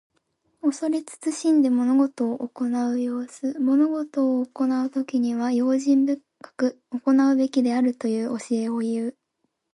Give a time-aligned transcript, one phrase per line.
[0.63, 3.59] 恐れ慎んで物事を行う様子。
[3.59, 6.19] 物事を行うときには、用心深
[6.57, 9.15] く行うべきであるという教えをいう。